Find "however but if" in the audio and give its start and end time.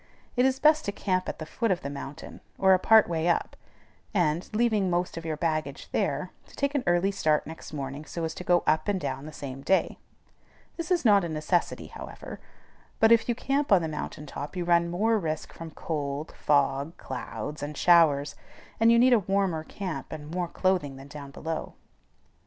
11.85-13.29